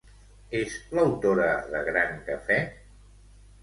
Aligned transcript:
És 0.59 0.77
l'autora 0.95 1.53
de 1.77 1.85
Gran 1.91 2.19
Cafè? 2.33 2.63